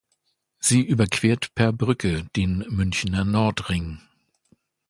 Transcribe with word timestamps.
Sie 0.57 0.81
überquert 0.81 1.53
per 1.53 1.71
Brücke 1.71 2.25
den 2.35 2.65
Münchner 2.71 3.23
Nordring. 3.23 3.99